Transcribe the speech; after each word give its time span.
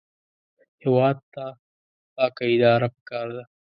هېواد 0.83 1.17
ته 1.33 1.43
پاکه 2.15 2.43
اداره 2.53 2.87
پکار 2.95 3.27
ده 3.35 3.43